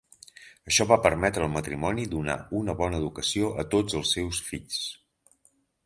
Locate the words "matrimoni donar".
1.57-2.39